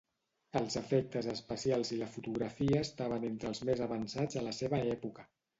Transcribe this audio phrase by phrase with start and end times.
[0.59, 5.33] Els efectes especials i la fotografia estaven entre els més avançats a la seva època.